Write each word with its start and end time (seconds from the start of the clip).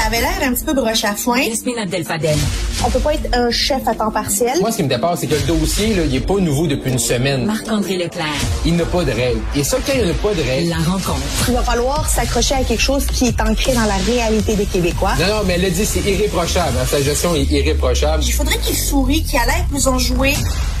Ça 0.00 0.06
avait 0.06 0.20
l'air 0.22 0.38
un 0.48 0.54
petit 0.54 0.64
peu 0.64 0.72
broche 0.72 1.04
à 1.04 1.14
foin. 1.14 1.40
Yasmine 1.40 1.76
Abdel-Fadel. 1.78 2.38
On 2.86 2.88
peut 2.90 3.00
pas 3.00 3.12
être 3.14 3.28
un 3.34 3.50
chef 3.50 3.86
à 3.86 3.94
temps 3.94 4.10
partiel. 4.10 4.58
Moi, 4.60 4.72
ce 4.72 4.78
qui 4.78 4.82
me 4.84 4.88
dépasse, 4.88 5.20
c'est 5.20 5.26
que 5.26 5.34
le 5.34 5.40
dossier, 5.42 5.94
là, 5.94 6.04
il 6.06 6.14
est 6.16 6.20
pas 6.26 6.38
nouveau 6.38 6.66
depuis 6.66 6.90
une 6.90 6.98
semaine. 6.98 7.44
Marc-André 7.44 7.98
Leclerc. 7.98 8.24
Il 8.64 8.76
n'a 8.76 8.86
pas 8.86 9.04
de 9.04 9.10
règles. 9.10 9.40
Et 9.54 9.62
ça, 9.62 9.76
quand 9.86 9.92
il 9.94 10.06
n'a 10.06 10.14
pas 10.14 10.32
de 10.32 10.40
règles... 10.42 10.70
La 10.70 10.76
rencontre. 10.76 11.20
Il 11.48 11.54
va 11.54 11.62
falloir 11.62 12.08
s'accrocher 12.08 12.54
à 12.54 12.64
quelque 12.64 12.80
chose 12.80 13.04
qui 13.04 13.26
est 13.26 13.40
ancré 13.42 13.74
dans 13.74 13.84
la 13.84 13.96
réalité 14.06 14.56
des 14.56 14.64
Québécois. 14.64 15.12
Non, 15.20 15.26
non, 15.26 15.42
mais 15.46 15.54
elle 15.56 15.66
a 15.66 15.70
dit, 15.70 15.84
c'est 15.84 16.00
irréprochable. 16.00 16.78
hein. 16.80 16.86
Sa 16.90 17.02
gestion 17.02 17.34
est 17.34 17.50
irréprochable. 17.50 18.22
Il 18.24 18.32
faudrait 18.32 18.58
qu'il 18.58 18.76
sourie, 18.76 19.22
qu'il 19.22 19.38
allait 19.38 19.64
nous 19.70 19.86
en 19.86 19.98
jouer. 19.98 20.32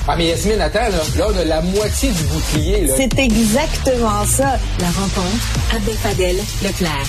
Ah, 0.08 0.14
mais 0.16 0.28
Yasmine, 0.28 0.62
attends, 0.62 0.78
là, 0.78 1.02
là, 1.18 1.26
on 1.30 1.38
a 1.38 1.44
la 1.44 1.60
moitié 1.60 2.08
du 2.10 2.22
bouclier, 2.22 2.86
là. 2.86 2.94
C'est 2.96 3.18
exactement 3.18 4.24
ça. 4.26 4.58
La 4.80 4.86
rencontre. 4.86 5.76
Abdel-Fadel. 5.76 6.36
Leclerc. 6.62 7.06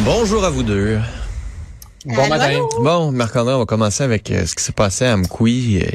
Bonjour 0.00 0.44
à 0.44 0.50
vous 0.50 0.62
deux. 0.62 0.98
Bon 2.04 2.14
Allô, 2.18 2.28
matin. 2.28 2.58
Bon, 2.82 3.12
Marc-André, 3.12 3.54
on 3.54 3.58
va 3.60 3.66
commencer 3.66 4.02
avec 4.02 4.30
euh, 4.32 4.44
ce 4.46 4.56
qui 4.56 4.64
s'est 4.64 4.72
passé 4.72 5.04
à 5.04 5.12
Amkoui. 5.14 5.82
euh, 5.82 5.86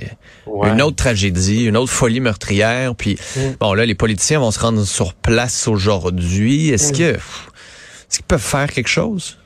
Ouais. 0.50 0.70
Une 0.70 0.82
autre 0.82 0.96
tragédie, 0.96 1.66
une 1.66 1.76
autre 1.76 1.92
folie 1.92 2.22
meurtrière. 2.22 2.96
Puis, 2.96 3.20
bon, 3.60 3.74
là, 3.74 3.86
les 3.86 3.96
politiciens 3.96 4.40
vont 4.40 4.50
se 4.52 4.60
rendre 4.60 4.82
sur 4.86 5.14
place 5.14 5.68
aujourd'hui. 5.68 6.70
Est-ce 6.70 6.94
que, 6.94 7.04
est-ce 7.16 8.18
qu'ils 8.20 8.26
peuvent 8.26 8.40
faire 8.40 8.72
quelque 8.72 8.88
chose? 8.88 9.38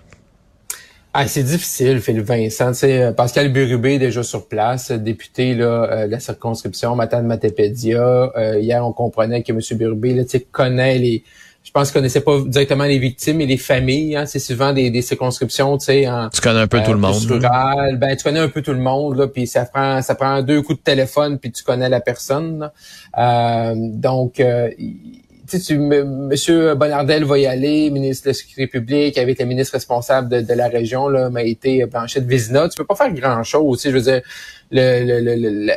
Ah, 1.13 1.27
c'est 1.27 1.43
difficile, 1.43 1.99
Philippe 1.99 2.27
Vincent. 2.27 2.71
Tu 2.71 2.77
sais, 2.77 3.02
euh, 3.02 3.12
Pascal 3.13 3.52
Bérubé 3.52 3.95
est 3.95 3.99
déjà 3.99 4.21
sur 4.23 4.48
place, 4.48 4.91
député 4.91 5.55
là, 5.55 5.65
euh, 5.91 6.05
de 6.07 6.12
la 6.12 6.20
circonscription 6.20 6.95
Matane 6.95 7.26
Matapédia. 7.26 8.31
Euh, 8.38 8.59
hier, 8.59 8.85
on 8.85 8.93
comprenait 8.93 9.41
que 9.43 9.52
M. 9.52 9.59
Bérubé 9.77 10.13
là, 10.13 10.23
tu 10.23 10.29
sais, 10.29 10.48
connaît 10.52 10.99
les. 10.99 11.23
Je 11.63 11.71
pense 11.71 11.89
qu'il 11.89 11.99
connaissait 11.99 12.21
pas 12.21 12.39
directement 12.45 12.83
les 12.85 12.97
victimes 12.97 13.39
et 13.39 13.45
les 13.45 13.55
familles. 13.57 14.15
Hein, 14.15 14.25
c'est 14.25 14.39
souvent 14.39 14.73
des, 14.73 14.89
des 14.89 15.01
circonscriptions, 15.01 15.77
tu 15.77 15.85
sais, 15.85 16.09
en, 16.09 16.27
Tu 16.29 16.41
connais 16.41 16.59
un 16.59 16.67
peu 16.67 16.77
euh, 16.79 16.84
tout 16.84 16.91
le 16.93 16.97
plus 16.99 17.29
monde. 17.29 17.41
rural. 17.43 17.98
Ben, 17.98 18.15
tu 18.18 18.23
connais 18.23 18.40
un 18.40 18.49
peu 18.49 18.62
tout 18.62 18.73
le 18.73 18.79
monde, 18.79 19.18
là, 19.18 19.27
puis 19.27 19.48
ça 19.48 19.65
prend 19.65 20.01
ça 20.01 20.15
prend 20.15 20.41
deux 20.41 20.62
coups 20.63 20.79
de 20.79 20.84
téléphone, 20.84 21.37
puis 21.40 21.51
tu 21.51 21.63
connais 21.63 21.87
la 21.87 22.01
personne. 22.01 22.59
là. 22.59 22.73
Euh, 23.20 23.73
donc, 23.77 24.40
euh, 24.40 24.70
tu 24.77 25.59
sais, 25.59 25.59
tu, 25.59 25.73
M- 25.76 26.27
Monsieur 26.27 26.73
Bonardel 26.76 27.23
va 27.26 27.37
y 27.37 27.45
aller, 27.45 27.90
ministre 27.90 28.25
de 28.25 28.29
la 28.29 28.34
Sécurité 28.34 28.68
publique, 28.68 29.18
avec 29.18 29.40
le 29.40 29.46
ministre 29.46 29.73
responsable 29.73 30.29
de, 30.29 30.41
de 30.41 30.53
la 30.53 30.68
région, 30.68 31.07
là, 31.09 31.29
m'a 31.29 31.43
été 31.43 31.85
Blanchette 31.85 32.25
Vézina. 32.25 32.68
Tu 32.70 32.75
peux 32.77 32.85
pas 32.85 32.96
faire 32.96 33.13
grand-chose, 33.13 33.77
tu 33.77 33.84
sais, 33.84 33.90
je 33.91 33.96
veux 33.96 34.01
dire, 34.12 34.21
le, 34.71 35.05
le, 35.05 35.35
le, 35.35 35.35
le- 35.68 35.73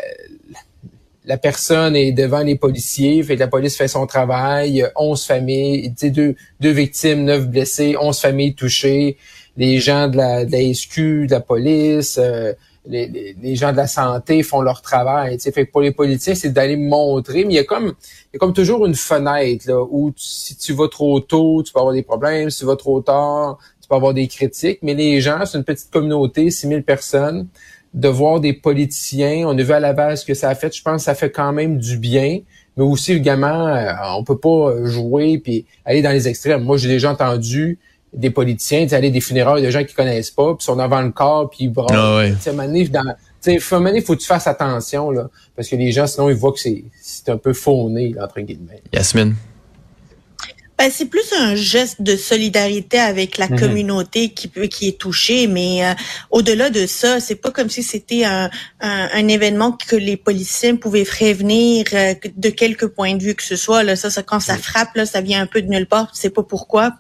la, 1.25 1.37
personne 1.37 1.97
est 1.97 2.13
devant 2.13 2.41
les 2.41 2.57
policiers, 2.57 3.23
fait 3.23 3.35
que 3.35 3.41
la 3.41 3.49
police 3.49 3.77
fait 3.77 3.89
son 3.89 4.07
travail, 4.07 4.83
euh, 4.83 4.89
11 4.97 5.25
familles, 5.25 5.95
deux, 6.03 6.35
deux 6.61 6.71
victimes, 6.71 7.25
neuf 7.25 7.47
blessés, 7.47 7.97
11 8.01 8.19
familles 8.19 8.55
touchées, 8.55 9.17
les 9.57 9.79
gens 9.79 10.09
de 10.09 10.17
la, 10.17 10.45
de 10.45 10.53
la 10.53 10.75
SQ, 10.75 11.27
de 11.27 11.31
la 11.31 11.41
police, 11.41 12.19
euh, 12.19 12.53
les, 12.87 13.35
les, 13.41 13.57
gens 13.57 13.73
de 13.73 13.79
la 13.79 13.87
santé 13.87 14.43
font 14.43 14.61
leur 14.61 14.83
travail. 14.83 15.39
Fait 15.41 15.67
que 15.67 15.71
pour 15.71 15.81
les 15.81 15.93
politiciens, 15.93 16.35
c'est 16.35 16.51
d'aller 16.51 16.77
montrer, 16.77 17.45
mais 17.45 17.55
il 17.55 17.57
y 17.57 17.59
a 17.59 17.65
comme 17.65 17.87
il 17.87 18.35
y 18.35 18.37
a 18.37 18.39
comme 18.39 18.53
toujours 18.53 18.85
une 18.85 18.95
fenêtre 18.95 19.67
là, 19.69 19.83
où 19.83 20.13
si 20.17 20.57
tu 20.57 20.75
vas 20.75 20.89
trop 20.89 21.21
tôt, 21.21 21.63
tu 21.63 21.73
peux 21.73 21.81
avoir 21.81 21.95
des 21.95 22.03
problèmes, 22.03 22.51
si 22.51 22.59
tu 22.61 22.67
vas 22.67 22.77
trop 22.77 23.01
tard, 23.01 23.59
tu 23.81 23.89
peux 23.89 23.95
avoir 23.95 24.15
des 24.15 24.29
critiques, 24.29 24.81
mais 24.83 24.95
les 24.95 25.21
gens, 25.21 25.45
c'est 25.47 25.59
une 25.59 25.65
petite 25.65 25.91
communauté, 25.91 26.51
6000 26.51 26.83
personnes, 26.83 27.49
de 27.95 28.09
voir 28.09 28.41
des 28.41 28.53
politiciens, 28.53 29.47
on 29.47 29.57
a 29.57 29.63
vu 29.63 29.73
à 29.73 29.81
Laval 29.81 30.19
ce 30.19 30.25
que 30.25 30.35
ça 30.35 30.49
a 30.49 30.55
fait, 30.55 30.75
je 30.75 30.83
pense 30.83 31.03
que 31.03 31.05
ça 31.05 31.15
fait 31.15 31.31
quand 31.31 31.53
même 31.53 31.79
du 31.79 31.97
bien, 31.97 32.41
mais 32.77 32.85
aussi 32.85 33.13
également, 33.13 33.69
euh, 33.69 33.93
on 34.17 34.25
peut 34.25 34.39
pas 34.39 34.85
jouer 34.85 35.39
puis 35.39 35.65
aller 35.85 36.03
dans 36.03 36.11
les 36.11 36.27
extrêmes. 36.27 36.65
Moi, 36.65 36.77
j'ai 36.77 36.89
déjà 36.89 37.13
entendu 37.13 37.79
des 38.13 38.31
politiciens, 38.31 38.87
aller 38.93 39.11
des 39.11 39.21
funérailles 39.21 39.63
de 39.63 39.71
gens 39.71 39.85
qui 39.85 39.95
connaissent 39.95 40.31
pas, 40.31 40.55
puis 40.55 40.65
sont 40.65 40.77
devant 40.77 41.03
le 41.03 41.11
corps, 41.11 41.51
puis 41.51 41.65
ils 41.65 41.69
braillent. 41.69 41.97
Ah 41.97 42.17
ouais. 42.17 42.35
Donné, 43.45 44.01
faut 44.01 44.15
que 44.15 44.21
tu 44.21 44.27
fasses 44.27 44.47
attention, 44.47 45.11
là, 45.11 45.29
parce 45.55 45.69
que 45.69 45.77
les 45.77 45.93
gens, 45.93 46.07
sinon, 46.07 46.31
ils 46.31 46.37
voient 46.37 46.53
que 46.53 46.61
c'est 46.61 46.85
c'est 47.01 47.29
un 47.29 47.37
peu 47.37 47.53
fauné, 47.53 48.15
entre 48.21 48.41
guillemets. 48.41 48.83
Yasmine. 48.93 49.35
Ben, 50.77 50.91
c'est 50.93 51.05
plus 51.07 51.33
un 51.39 51.55
geste 51.55 52.03
de 52.03 52.17
solidarité 52.17 52.99
avec 52.99 53.39
la 53.39 53.49
Mhm. 53.49 53.61
communauté 53.61 54.31
qui 54.31 54.49
peut 54.49 54.67
qui 54.67 54.89
est 54.89 54.99
touchée, 54.99 55.47
mais 55.47 55.85
euh, 55.87 55.95
au-delà 56.33 56.69
de 56.69 56.85
ça, 56.87 57.21
c'est 57.21 57.37
pas 57.37 57.53
comme 57.53 57.71
si 57.71 57.85
c'était 57.85 58.25
un, 58.25 58.51
un, 58.81 59.09
un 59.15 59.29
événement 59.29 59.71
que 59.73 59.95
les 59.95 60.17
policiers 60.17 60.75
pouvaient 60.75 61.05
prévenir 61.05 61.85
euh, 61.93 62.15
de 62.37 62.49
quelque 62.51 62.87
point 62.87 63.15
de 63.15 63.23
vue 63.23 63.37
que 63.37 63.45
ce 63.45 63.55
soit. 63.55 63.85
Là, 63.85 63.95
ça, 63.95 64.11
ça 64.11 64.25
quand 64.25 64.41
ça 64.41 64.57
frappe, 64.59 64.97
là, 64.97 65.07
ça 65.07 65.21
vient 65.21 65.41
un 65.41 65.47
peu 65.47 65.63
de 65.63 65.69
nulle 65.69 65.87
part. 65.87 66.11
Sais 66.13 66.31
pas 66.31 66.43
pourquoi. 66.43 66.93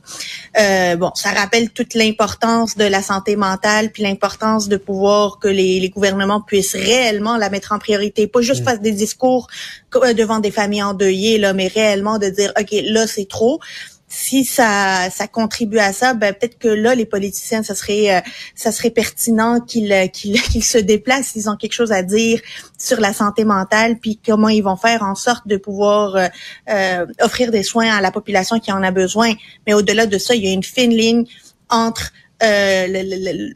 Euh, 0.58 0.94
bon, 0.94 1.10
ça 1.16 1.30
rappelle 1.32 1.70
toute 1.70 1.94
l'importance 1.94 2.76
de 2.76 2.84
la 2.84 3.02
santé 3.02 3.34
mentale, 3.34 3.90
puis 3.90 4.04
l'importance 4.04 4.68
de 4.68 4.76
pouvoir 4.76 5.40
que 5.40 5.48
les, 5.48 5.80
les 5.80 5.88
gouvernements 5.88 6.40
puissent 6.40 6.76
réellement 6.76 7.36
la 7.36 7.50
mettre 7.50 7.72
en 7.72 7.80
priorité, 7.80 8.28
pas 8.28 8.40
juste 8.40 8.62
faire 8.62 8.78
des 8.78 8.92
discours 8.92 9.48
co- 9.83 9.83
devant 10.14 10.38
des 10.40 10.50
familles 10.50 10.82
endeuillées, 10.82 11.38
là, 11.38 11.52
mais 11.52 11.68
réellement 11.68 12.18
de 12.18 12.28
dire, 12.28 12.52
ok, 12.58 12.68
là 12.84 13.06
c'est 13.06 13.28
trop. 13.28 13.60
Si 14.06 14.44
ça, 14.44 15.10
ça 15.10 15.26
contribue 15.26 15.78
à 15.78 15.92
ça, 15.92 16.14
ben 16.14 16.32
peut-être 16.32 16.56
que 16.58 16.68
là 16.68 16.94
les 16.94 17.04
politiciens, 17.06 17.64
ça 17.64 17.74
serait, 17.74 18.14
euh, 18.16 18.20
ça 18.54 18.70
serait 18.70 18.90
pertinent 18.90 19.60
qu'ils, 19.60 19.92
euh, 19.92 20.06
qu'ils, 20.12 20.62
se 20.64 20.78
déplacent, 20.78 21.28
s'ils 21.28 21.50
ont 21.50 21.56
quelque 21.56 21.72
chose 21.72 21.90
à 21.90 22.02
dire 22.02 22.40
sur 22.78 23.00
la 23.00 23.12
santé 23.12 23.44
mentale, 23.44 23.98
puis 23.98 24.20
comment 24.24 24.48
ils 24.50 24.62
vont 24.62 24.76
faire 24.76 25.02
en 25.02 25.16
sorte 25.16 25.48
de 25.48 25.56
pouvoir 25.56 26.14
euh, 26.14 26.28
euh, 26.70 27.06
offrir 27.22 27.50
des 27.50 27.64
soins 27.64 27.90
à 27.90 28.00
la 28.00 28.12
population 28.12 28.60
qui 28.60 28.70
en 28.70 28.82
a 28.84 28.92
besoin. 28.92 29.32
Mais 29.66 29.74
au-delà 29.74 30.06
de 30.06 30.18
ça, 30.18 30.34
il 30.36 30.44
y 30.44 30.48
a 30.48 30.52
une 30.52 30.62
fine 30.62 30.92
ligne 30.94 31.24
entre 31.68 32.12
euh, 32.42 32.86
le, 32.86 33.02
le- 33.02 33.32
le- 33.32 33.54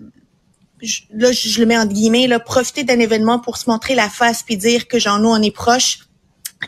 là, 1.13 1.33
je, 1.33 1.61
le 1.61 1.67
mets 1.67 1.79
en 1.79 1.87
guillemets, 1.87 2.27
là, 2.27 2.41
profiter 2.41 2.85
d'un 2.85 2.99
événement 2.99 3.39
pour 3.39 3.59
se 3.59 3.69
montrer 3.71 3.95
la 3.95 4.09
face 4.09 4.43
puis 4.43 4.57
dire 4.57 4.89
que 4.89 4.99
genre 4.99 5.19
nous 5.19 5.29
on 5.29 5.43
est 5.43 5.55
proche 5.55 6.01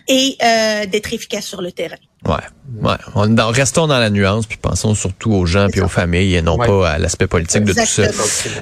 et 0.09 0.37
euh, 0.43 0.87
d'être 0.87 1.13
efficace 1.13 1.45
sur 1.47 1.63
le 1.63 1.73
terrain. 1.73 1.97
Ouais. 2.27 2.35
Ouais. 2.83 2.97
On, 3.15 3.27
dans- 3.29 3.49
restons 3.51 3.87
dans 3.87 3.99
la 3.99 4.11
nuance, 4.11 4.47
puis 4.47 4.59
pensons 4.61 4.95
surtout 4.95 5.33
aux 5.33 5.47
gens 5.47 5.69
puis 5.71 5.81
aux 5.81 5.89
familles 5.89 6.35
et 6.37 6.43
non 6.43 6.57
Ouais. 6.59 6.67
pas 6.67 6.91
à 6.91 6.99
l'aspect 6.99 7.27
politique 7.27 7.65
de 7.65 7.73
tout 7.73 7.87
ça. 7.87 8.03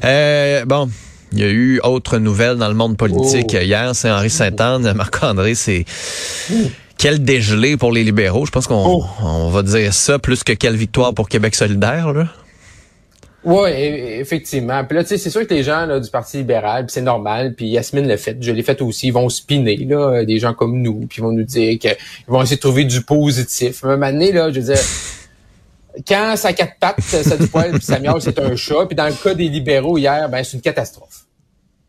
Euh, 0.05 0.65
bon. 0.65 0.88
Il 1.33 1.41
y 1.41 1.43
a 1.44 1.49
eu 1.49 1.78
autre 1.83 2.17
nouvelle 2.19 2.56
dans 2.56 2.69
le 2.69 2.75
monde 2.75 2.97
politique 2.97 3.50
Oh. 3.55 3.62
hier. 3.62 3.91
C'est 3.94 4.11
Henri 4.11 4.31
Saint-Anne. 4.31 4.91
Marc-André, 4.97 5.55
c'est 5.55 5.84
quel 6.97 7.22
dégelé 7.22 7.77
pour 7.77 7.93
les 7.93 8.03
libéraux. 8.03 8.47
Je 8.47 8.50
pense 8.50 8.67
qu'on 8.67 8.83
Oh. 8.87 9.05
on 9.22 9.50
va 9.50 9.62
dire 9.62 9.93
ça 9.93 10.19
plus 10.19 10.43
que 10.43 10.53
quelle 10.55 10.77
victoire 10.77 11.12
pour 11.12 11.28
Québec 11.28 11.55
solidaire. 11.55 12.12
Là. 12.15 12.28
Oui, 13.44 13.71
effectivement. 13.71 14.84
Puis 14.84 14.97
là, 14.97 15.04
tu 15.04 15.10
sais, 15.10 15.19
c'est 15.19 15.31
sûr 15.31 15.47
que 15.47 15.54
les 15.54 15.62
gens 15.62 15.87
là, 15.87 16.00
du 16.00 16.10
Parti 16.10 16.38
libéral, 16.38 16.87
puis 16.87 16.93
c'est 16.94 17.03
normal, 17.03 17.54
puis 17.54 17.69
Yasmine 17.69 18.06
l'a 18.06 18.16
fait, 18.16 18.37
je 18.41 18.50
l'ai 18.50 18.65
fait 18.65 18.82
aussi, 18.82 19.09
ils 19.09 19.12
vont 19.12 19.28
spinner, 19.28 19.76
là, 19.76 19.97
euh, 19.97 20.25
des 20.25 20.38
gens 20.38 20.54
comme 20.54 20.82
nous, 20.82 21.06
puis 21.06 21.19
ils 21.19 21.22
vont 21.22 21.31
nous 21.31 21.44
dire 21.44 21.78
qu'ils 21.78 21.97
vont 22.26 22.43
essayer 22.43 22.56
de 22.56 22.60
trouver 22.60 22.84
du 22.84 23.03
positif. 23.03 23.84
Mais 23.84 24.12
donné, 24.12 24.32
là, 24.32 24.50
je 24.50 24.59
veux 24.59 24.75
dire, 24.75 24.82
quand 26.06 26.34
ça 26.37 26.53
quatre 26.53 26.78
pattes, 26.81 27.00
ça 27.00 27.37
du 27.37 27.47
poil, 27.47 27.72
puis 27.72 27.82
ça 27.82 28.00
miaule, 28.00 28.21
c'est 28.21 28.38
un 28.41 28.56
chat. 28.56 28.87
Puis 28.87 28.97
dans 28.97 29.06
le 29.06 29.22
cas 29.22 29.34
des 29.34 29.49
libéraux 29.49 29.99
hier, 29.99 30.28
ben 30.28 30.43
c'est 30.43 30.56
une 30.56 30.60
catastrophe. 30.60 31.26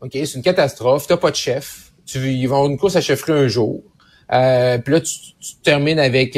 OK, 0.02 0.12
c'est 0.14 0.36
une 0.36 0.44
catastrophe. 0.44 1.08
T'as 1.08 1.18
pas 1.18 1.32
de 1.32 1.36
chef. 1.36 1.92
Tu, 2.06 2.20
ils 2.20 2.48
vont 2.48 2.58
avoir 2.58 2.72
une 2.72 2.78
course 2.78 2.96
à 2.96 3.02
chefferie 3.02 3.34
un 3.34 3.48
jour. 3.48 3.84
Euh, 4.32 4.78
puis 4.78 4.94
là, 4.94 5.02
tu, 5.02 5.14
tu 5.40 5.56
termines 5.64 6.00
avec 6.00 6.38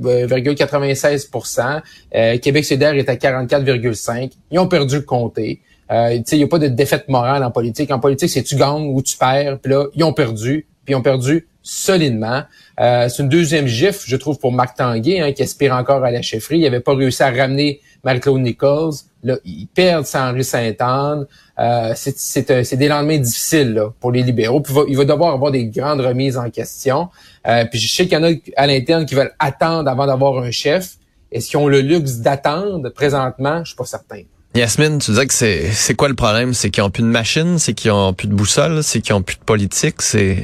28,96 0.00 1.82
euh, 2.14 2.38
Québec 2.38 2.64
solidaire 2.64 2.94
est 2.94 3.08
à 3.08 3.14
44,5 3.14 4.32
Ils 4.50 4.58
ont 4.58 4.68
perdu 4.68 4.96
le 4.96 5.02
comté. 5.02 5.60
Euh, 5.90 6.18
il 6.30 6.38
n'y 6.38 6.44
a 6.44 6.46
pas 6.46 6.58
de 6.58 6.68
défaite 6.68 7.08
morale 7.08 7.42
en 7.42 7.50
politique. 7.50 7.90
En 7.90 7.98
politique, 7.98 8.30
c'est 8.30 8.42
tu 8.42 8.56
gagnes 8.56 8.94
ou 8.94 9.02
tu 9.02 9.16
perds. 9.16 9.58
Puis 9.58 9.72
là, 9.72 9.86
ils 9.94 10.04
ont 10.04 10.12
perdu. 10.12 10.66
Puis 10.84 10.92
ils 10.92 10.96
ont 10.96 11.02
perdu 11.02 11.48
solidement. 11.62 12.42
Euh, 12.80 13.08
c'est 13.08 13.22
une 13.22 13.28
deuxième 13.28 13.66
gifle, 13.66 14.02
je 14.06 14.16
trouve, 14.16 14.38
pour 14.38 14.52
Marc 14.52 14.76
Tanguay, 14.76 15.20
hein, 15.20 15.32
qui 15.32 15.42
aspire 15.42 15.74
encore 15.74 16.04
à 16.04 16.10
la 16.10 16.22
chefferie. 16.22 16.58
Il 16.58 16.62
n'avait 16.62 16.80
pas 16.80 16.94
réussi 16.94 17.22
à 17.22 17.30
ramener 17.30 17.80
Marie-Claude 18.04 18.40
Nichols. 18.40 18.94
Là, 19.22 19.36
ils 19.44 19.66
perdent 19.66 20.06
Henri 20.14 20.44
Sainte-Anne. 20.44 21.26
Euh, 21.60 21.92
c'est, 21.94 22.18
c'est, 22.18 22.76
des 22.76 22.88
lendemains 22.88 23.18
difficiles 23.18 23.74
là, 23.74 23.92
pour 24.00 24.12
les 24.12 24.22
libéraux. 24.22 24.60
Puis 24.60 24.72
il 24.72 24.76
va, 24.76 24.82
il 24.88 24.96
va 24.96 25.04
devoir 25.04 25.34
avoir 25.34 25.50
des 25.50 25.66
grandes 25.66 26.00
remises 26.00 26.38
en 26.38 26.48
question. 26.48 27.10
Euh, 27.46 27.66
puis 27.66 27.78
je 27.78 27.92
sais 27.92 28.04
qu'il 28.04 28.14
y 28.14 28.16
en 28.16 28.24
a 28.24 28.32
à 28.56 28.66
l'interne 28.66 29.04
qui 29.04 29.14
veulent 29.14 29.34
attendre 29.38 29.90
avant 29.90 30.06
d'avoir 30.06 30.42
un 30.42 30.50
chef. 30.50 30.94
Est-ce 31.30 31.50
qu'ils 31.50 31.58
ont 31.58 31.68
le 31.68 31.82
luxe 31.82 32.16
d'attendre 32.16 32.88
présentement? 32.88 33.62
Je 33.62 33.70
suis 33.70 33.76
pas 33.76 33.84
certain. 33.84 34.22
Yasmine, 34.54 34.98
tu 34.98 35.12
disais 35.12 35.26
que 35.26 35.34
c'est 35.34 35.70
c'est 35.70 35.94
quoi 35.94 36.08
le 36.08 36.14
problème? 36.14 36.54
C'est 36.54 36.70
qu'ils 36.70 36.82
ont 36.82 36.90
plus 36.90 37.02
de 37.04 37.08
machine, 37.08 37.58
c'est 37.58 37.74
qu'ils 37.74 37.92
ont 37.92 38.14
plus 38.14 38.26
de 38.26 38.34
boussole, 38.34 38.82
c'est 38.82 39.00
qu'ils 39.00 39.14
ont 39.14 39.22
plus 39.22 39.36
de 39.36 39.44
politique, 39.44 40.02
c'est... 40.02 40.38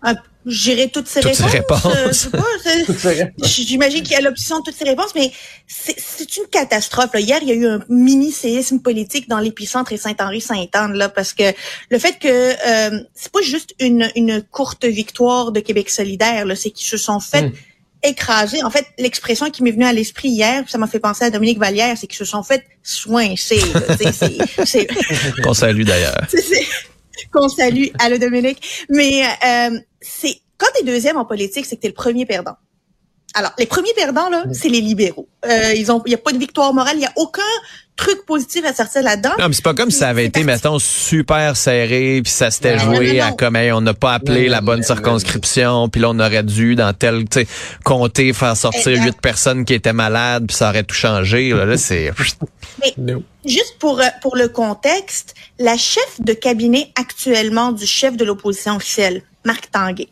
Ah, 0.00 0.14
J'irai 0.48 0.88
toutes 0.88 1.06
ces 1.08 1.20
Toutes 1.20 1.34
ces 1.34 1.44
réponses. 1.44 1.84
euh, 1.86 2.10
c'est 2.12 2.98
c'est- 2.98 3.62
J'imagine 3.66 4.02
qu'il 4.02 4.12
y 4.12 4.16
a 4.16 4.20
l'option 4.20 4.60
de 4.60 4.64
toutes 4.64 4.76
ces 4.76 4.84
réponses, 4.84 5.14
mais 5.14 5.30
c'est 5.66 5.94
c'est 5.98 6.36
une 6.38 6.46
catastrophe. 6.50 7.10
là. 7.14 7.20
Hier, 7.20 7.38
il 7.42 7.48
y 7.48 7.52
a 7.52 7.54
eu 7.54 7.66
un 7.66 7.80
mini 7.88 8.32
séisme 8.32 8.80
politique 8.80 9.28
dans 9.28 9.38
l'épicentre 9.38 9.92
et 9.92 9.96
Saint-Henri-Sainte-Anne, 9.98 10.94
là, 10.94 11.08
parce 11.08 11.32
que 11.34 11.52
le 11.90 11.98
fait 11.98 12.18
que 12.18 12.28
euh, 12.28 13.00
c'est 13.14 13.30
pas 13.30 13.42
juste 13.42 13.74
une, 13.78 14.10
une 14.16 14.42
courte 14.42 14.84
victoire 14.84 15.52
de 15.52 15.60
Québec 15.60 15.90
solidaire, 15.90 16.44
là, 16.46 16.56
c'est 16.56 16.70
qu'ils 16.70 16.88
se 16.88 16.96
sont 16.96 17.20
fait 17.20 17.42
Mm. 17.42 17.52
écrasés. 18.04 18.62
En 18.62 18.70
fait, 18.70 18.86
l'expression 18.98 19.50
qui 19.50 19.62
m'est 19.62 19.72
venue 19.72 19.84
à 19.84 19.92
l'esprit 19.92 20.28
hier, 20.28 20.62
ça 20.68 20.78
m'a 20.78 20.86
fait 20.86 21.00
penser 21.00 21.24
à 21.24 21.30
Dominique 21.30 21.58
Vallière, 21.58 21.96
c'est 22.00 22.06
qu'ils 22.06 22.16
se 22.18 22.24
sont 22.24 22.42
fait 22.42 22.64
soincer. 22.82 23.60
Qu'on 25.42 25.54
salue 25.54 25.82
d'ailleurs. 25.82 26.26
Qu'on 27.32 27.48
salue. 27.48 27.86
Allô 27.98 28.18
Dominique. 28.18 28.86
Mais 28.88 29.22
euh, 29.24 29.78
c'est 30.00 30.40
quand 30.58 30.66
t'es 30.74 30.84
deuxième 30.84 31.16
en 31.16 31.24
politique, 31.24 31.66
c'est 31.66 31.76
que 31.76 31.82
t'es 31.82 31.88
le 31.88 31.94
premier 31.94 32.26
perdant. 32.26 32.56
Alors, 33.34 33.52
les 33.58 33.66
premiers 33.66 33.92
perdants, 33.94 34.30
là, 34.30 34.44
c'est 34.52 34.68
les 34.68 34.80
libéraux. 34.80 35.28
Euh, 35.46 35.72
ils 35.74 35.92
ont, 35.92 36.02
il 36.06 36.10
n'y 36.10 36.14
a 36.14 36.18
pas 36.18 36.32
de 36.32 36.38
victoire 36.38 36.72
morale, 36.74 36.96
il 36.96 37.00
n'y 37.00 37.06
a 37.06 37.12
aucun 37.16 37.42
truc 37.98 38.24
positif 38.24 38.64
à 38.64 38.72
sortir 38.72 39.02
là-dedans. 39.02 39.32
Non, 39.38 39.48
mais 39.48 39.54
c'est 39.54 39.64
pas 39.64 39.74
comme 39.74 39.90
si 39.90 39.98
ça 39.98 40.08
avait 40.08 40.24
été, 40.24 40.44
mettons, 40.44 40.78
super 40.78 41.56
serré, 41.56 42.20
puis 42.22 42.32
ça 42.32 42.50
s'était 42.50 42.78
joué 42.78 43.20
à 43.20 43.32
comme, 43.32 43.56
on 43.56 43.80
n'a 43.80 43.92
pas 43.92 44.14
appelé 44.14 44.48
la 44.48 44.62
bonne 44.62 44.82
circonscription, 44.82 45.88
puis 45.88 46.00
là, 46.00 46.10
on 46.10 46.18
aurait 46.18 46.44
dû, 46.44 46.76
dans 46.76 46.94
tel, 46.94 47.28
tu 47.28 47.40
sais, 47.40 47.46
compter, 47.84 48.32
faire 48.32 48.56
sortir 48.56 49.02
huit 49.02 49.20
personnes 49.20 49.64
qui 49.64 49.74
étaient 49.74 49.92
malades, 49.92 50.46
puis 50.46 50.56
ça 50.56 50.70
aurait 50.70 50.84
tout 50.84 50.94
changé. 50.94 51.50
Là, 51.50 51.66
là 51.66 51.76
c'est... 51.76 52.12
juste 53.44 53.76
pour, 53.78 54.00
euh, 54.00 54.04
pour 54.22 54.36
le 54.36 54.48
contexte, 54.48 55.34
la 55.58 55.76
chef 55.76 56.20
de 56.20 56.32
cabinet 56.32 56.92
actuellement 56.98 57.72
du 57.72 57.84
chef 57.84 58.16
de 58.16 58.24
l'opposition 58.24 58.76
officielle, 58.76 59.22
Marc 59.44 59.70
Tanguay, 59.72 60.08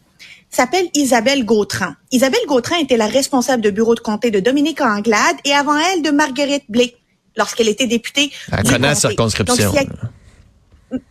s'appelle 0.51 0.87
Isabelle 0.95 1.45
Gautran. 1.45 1.93
Isabelle 2.11 2.41
Gautran 2.49 2.77
était 2.77 2.97
la 2.97 3.07
responsable 3.07 3.63
de 3.63 3.71
bureau 3.71 3.95
de 3.95 4.01
comté 4.01 4.31
de 4.31 4.41
Dominique 4.41 4.81
Anglade 4.81 5.37
et 5.45 5.53
avant 5.53 5.79
elle 5.79 6.03
de 6.03 6.11
Marguerite 6.11 6.65
Blake 6.69 6.97
lorsqu'elle 7.37 7.69
était 7.69 7.87
députée. 7.87 8.31
Elle 8.53 8.65
connaît 8.65 8.89
la 8.89 8.95
circonscription. 8.95 9.73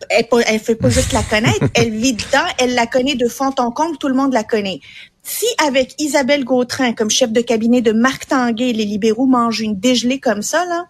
elle, 0.09 0.27
elle 0.47 0.59
fait 0.59 0.75
pas 0.75 0.89
juste 0.89 1.13
la 1.13 1.23
connaître, 1.23 1.65
elle 1.73 1.91
vit 1.91 2.13
dedans, 2.13 2.45
elle 2.57 2.75
la 2.75 2.87
connaît 2.87 3.15
de 3.15 3.27
fond 3.27 3.53
en 3.57 3.71
comble, 3.71 3.97
tout 3.97 4.07
le 4.07 4.15
monde 4.15 4.33
la 4.33 4.43
connaît. 4.43 4.79
Si 5.23 5.45
avec 5.65 5.95
Isabelle 5.99 6.43
Gautran 6.43 6.93
comme 6.93 7.09
chef 7.09 7.31
de 7.31 7.41
cabinet 7.41 7.81
de 7.81 7.91
Marc 7.91 8.27
Tanguay, 8.27 8.73
les 8.73 8.85
libéraux 8.85 9.25
mangent 9.25 9.61
une 9.61 9.79
dégelée 9.79 10.19
comme 10.19 10.43
ça, 10.43 10.65
là, 10.65 10.85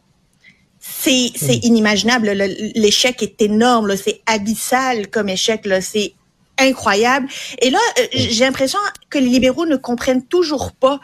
c'est 0.79 1.31
c'est 1.35 1.55
hmm. 1.55 1.67
inimaginable. 1.67 2.31
L'échec 2.75 3.23
est 3.23 3.41
énorme, 3.41 3.95
c'est 3.95 4.21
abyssal 4.25 5.09
comme 5.09 5.29
échec. 5.29 5.65
Là, 5.65 5.81
c'est 5.81 6.13
incroyable. 6.59 7.27
Et 7.61 7.69
là, 7.69 7.79
euh, 7.99 8.03
j'ai 8.13 8.45
l'impression 8.45 8.79
que 9.09 9.17
les 9.17 9.27
libéraux 9.27 9.65
ne 9.65 9.77
comprennent 9.77 10.25
toujours 10.25 10.73
pas 10.73 10.99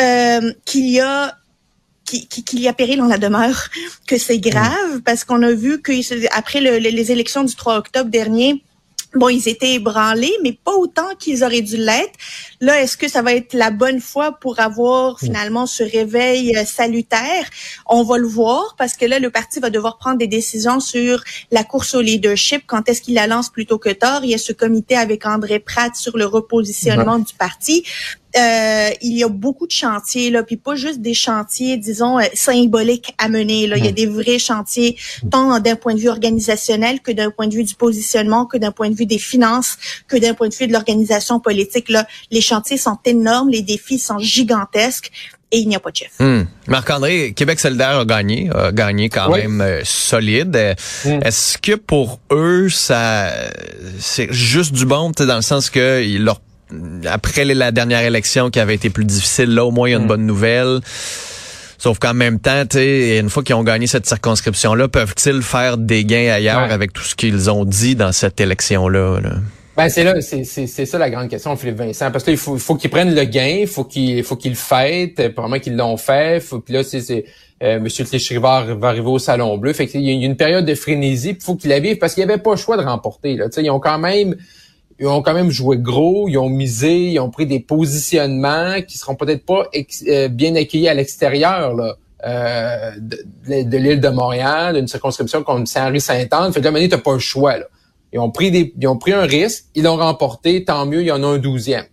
euh, 0.00 0.52
qu'il 0.64 0.88
y 0.88 1.00
a 1.00 1.36
qu'il 2.04 2.60
y 2.60 2.68
a 2.68 2.72
péril 2.72 2.98
dans 2.98 3.06
la 3.06 3.18
demeure, 3.18 3.68
que 4.06 4.18
c'est 4.18 4.38
grave, 4.38 5.00
parce 5.04 5.24
qu'on 5.24 5.42
a 5.42 5.52
vu 5.52 5.80
que 5.80 5.92
après 6.36 6.60
les 6.60 7.12
élections 7.12 7.44
du 7.44 7.54
3 7.54 7.76
octobre 7.76 8.10
dernier, 8.10 8.62
Bon, 9.14 9.28
ils 9.28 9.48
étaient 9.48 9.74
ébranlés, 9.74 10.32
mais 10.42 10.52
pas 10.52 10.72
autant 10.72 11.14
qu'ils 11.16 11.44
auraient 11.44 11.60
dû 11.60 11.76
l'être. 11.76 12.14
Là, 12.60 12.82
est-ce 12.82 12.96
que 12.96 13.08
ça 13.08 13.22
va 13.22 13.32
être 13.32 13.54
la 13.54 13.70
bonne 13.70 14.00
fois 14.00 14.32
pour 14.32 14.58
avoir 14.58 15.20
finalement 15.20 15.66
ce 15.66 15.84
réveil 15.84 16.56
euh, 16.56 16.64
salutaire? 16.64 17.48
On 17.86 18.02
va 18.02 18.18
le 18.18 18.26
voir 18.26 18.74
parce 18.76 18.94
que 18.94 19.06
là, 19.06 19.20
le 19.20 19.30
parti 19.30 19.60
va 19.60 19.70
devoir 19.70 19.98
prendre 19.98 20.18
des 20.18 20.26
décisions 20.26 20.80
sur 20.80 21.22
la 21.52 21.62
course 21.62 21.94
au 21.94 22.00
leadership. 22.00 22.64
Quand 22.66 22.88
est-ce 22.88 23.02
qu'il 23.02 23.14
la 23.14 23.28
lance 23.28 23.50
plutôt 23.50 23.78
que 23.78 23.90
tard? 23.90 24.24
Il 24.24 24.30
y 24.30 24.34
a 24.34 24.38
ce 24.38 24.52
comité 24.52 24.96
avec 24.96 25.26
André 25.26 25.60
Pratt 25.60 25.94
sur 25.94 26.16
le 26.16 26.26
repositionnement 26.26 27.20
du 27.20 27.34
parti. 27.34 27.84
Euh, 28.36 28.90
il 29.00 29.16
y 29.16 29.22
a 29.22 29.28
beaucoup 29.28 29.66
de 29.66 29.72
chantiers 29.72 30.30
là, 30.30 30.42
puis 30.42 30.56
pas 30.56 30.74
juste 30.74 31.00
des 31.00 31.14
chantiers, 31.14 31.76
disons 31.76 32.18
euh, 32.18 32.24
symboliques 32.34 33.14
à 33.18 33.28
mener. 33.28 33.66
Là, 33.66 33.76
il 33.76 33.84
y 33.84 33.88
a 33.88 33.92
des 33.92 34.06
vrais 34.06 34.38
chantiers 34.38 34.96
tant 35.30 35.60
d'un 35.60 35.76
point 35.76 35.94
de 35.94 36.00
vue 36.00 36.08
organisationnel 36.08 37.00
que 37.00 37.12
d'un 37.12 37.30
point 37.30 37.46
de 37.46 37.54
vue 37.54 37.64
du 37.64 37.74
positionnement, 37.74 38.46
que 38.46 38.58
d'un 38.58 38.72
point 38.72 38.90
de 38.90 38.96
vue 38.96 39.06
des 39.06 39.18
finances, 39.18 39.76
que 40.08 40.16
d'un 40.16 40.34
point 40.34 40.48
de 40.48 40.54
vue 40.54 40.66
de 40.66 40.72
l'organisation 40.72 41.38
politique. 41.38 41.88
Là, 41.88 42.06
les 42.30 42.40
chantiers 42.40 42.76
sont 42.76 42.98
énormes, 43.04 43.50
les 43.50 43.62
défis 43.62 43.98
sont 43.98 44.18
gigantesques. 44.18 45.10
Et 45.52 45.58
il 45.58 45.68
n'y 45.68 45.76
a 45.76 45.80
pas 45.80 45.92
de 45.92 45.96
chef. 45.96 46.10
Hmm. 46.18 46.46
Marc-André, 46.66 47.32
Québec 47.32 47.60
solidaire 47.60 48.00
a 48.00 48.04
gagné, 48.04 48.50
a 48.52 48.72
gagné 48.72 49.08
quand 49.08 49.30
même 49.30 49.60
euh, 49.60 49.82
solide. 49.84 50.74
Hmm. 51.04 51.20
Est-ce 51.22 51.58
que 51.58 51.76
pour 51.76 52.18
eux, 52.32 52.68
ça 52.70 53.30
c'est 54.00 54.32
juste 54.32 54.72
du 54.72 54.84
bon, 54.84 55.12
dans 55.16 55.36
le 55.36 55.42
sens 55.42 55.70
que 55.70 56.02
leur 56.18 56.40
après 57.06 57.44
la 57.44 57.72
dernière 57.72 58.02
élection 58.02 58.50
qui 58.50 58.60
avait 58.60 58.74
été 58.74 58.90
plus 58.90 59.04
difficile, 59.04 59.54
là, 59.54 59.64
au 59.64 59.70
moins, 59.70 59.88
il 59.88 59.92
y 59.92 59.94
a 59.94 59.98
une 59.98 60.04
hmm. 60.04 60.08
bonne 60.08 60.26
nouvelle. 60.26 60.80
Sauf 61.78 61.98
qu'en 61.98 62.14
même 62.14 62.40
temps, 62.40 62.62
une 62.74 63.28
fois 63.28 63.42
qu'ils 63.42 63.54
ont 63.54 63.62
gagné 63.62 63.86
cette 63.86 64.06
circonscription-là, 64.06 64.88
peuvent-ils 64.88 65.42
faire 65.42 65.76
des 65.76 66.04
gains 66.04 66.32
ailleurs 66.32 66.72
avec 66.72 66.92
tout 66.92 67.02
ce 67.02 67.14
qu'ils 67.14 67.50
ont 67.50 67.64
dit 67.64 67.94
dans 67.94 68.12
cette 68.12 68.40
élection-là? 68.40 69.20
Ben 69.76 69.88
c'est 69.88 70.04
là, 70.04 70.14
c'est 70.20 70.86
ça 70.86 70.98
la 70.98 71.10
grande 71.10 71.28
question, 71.28 71.56
Philippe 71.56 71.76
Vincent, 71.78 72.12
parce 72.12 72.22
qu'il 72.22 72.36
faut, 72.36 72.56
faut 72.58 72.76
qu'ils 72.76 72.90
prennent 72.90 73.14
le 73.14 73.24
gain, 73.24 73.58
il 73.62 73.66
faut 73.66 73.82
qu'ils 73.82 74.22
faut 74.22 74.36
qu'ils 74.36 74.52
le 74.52 74.56
fêtent, 74.56 75.32
probablement 75.34 75.60
qu'ils 75.60 75.76
l'ont 75.76 75.96
fait. 75.96 76.40
Faut, 76.40 76.60
puis 76.60 76.74
là, 76.74 76.84
c'est 76.84 77.24
euh, 77.62 77.76
M. 77.76 77.88
Tléchrivar 77.88 78.66
va 78.76 78.88
arriver 78.88 79.08
au 79.08 79.18
Salon 79.18 79.58
Bleu. 79.58 79.72
Fait 79.72 79.86
qu'il 79.86 80.02
y 80.02 80.10
a 80.10 80.26
une 80.26 80.36
période 80.36 80.64
de 80.64 80.74
frénésie, 80.76 81.36
il 81.38 81.44
faut 81.44 81.56
qu'il 81.56 81.70
la 81.70 81.80
vivent 81.80 81.98
parce 81.98 82.14
qu'il 82.14 82.24
n'y 82.24 82.30
avait 82.30 82.40
pas 82.40 82.52
le 82.52 82.56
choix 82.56 82.76
de 82.76 82.82
remporter. 82.82 83.34
Là. 83.36 83.46
ils 83.56 83.70
ont 83.70 83.80
quand 83.80 83.98
même 83.98 84.36
ils 84.98 85.06
ont 85.06 85.22
quand 85.22 85.34
même 85.34 85.50
joué 85.50 85.78
gros, 85.78 86.28
ils 86.28 86.38
ont 86.38 86.48
misé, 86.48 87.12
ils 87.12 87.18
ont 87.18 87.30
pris 87.30 87.46
des 87.46 87.60
positionnements 87.60 88.80
qui 88.82 88.96
seront 88.96 89.16
peut-être 89.16 89.44
pas 89.44 89.68
euh, 90.08 90.28
bien 90.28 90.54
accueillis 90.54 90.88
à 90.88 90.94
l'extérieur 90.94 91.74
là, 91.74 91.96
euh, 92.24 92.90
de, 92.98 93.76
l'île 93.76 94.00
de 94.00 94.08
Montréal, 94.08 94.76
d'une 94.76 94.86
circonscription 94.86 95.42
comme 95.42 95.66
Saint-Henri-Saint-Anne. 95.66 96.52
Fait 96.52 96.60
que 96.60 96.68
là, 96.68 96.88
t'as 96.88 96.98
pas 96.98 97.12
le 97.12 97.18
choix. 97.18 97.58
Là. 97.58 97.66
Ils 98.12 98.20
ont 98.20 98.30
pris 98.30 98.50
des, 98.50 98.72
ils 98.80 98.86
ont 98.86 98.96
pris 98.96 99.12
un 99.12 99.22
risque, 99.24 99.64
ils 99.74 99.82
l'ont 99.82 99.96
remporté, 99.96 100.64
tant 100.64 100.86
mieux, 100.86 101.02
il 101.02 101.06
y 101.06 101.12
en 101.12 101.22
a 101.24 101.26
un 101.26 101.38
douzième. 101.38 101.86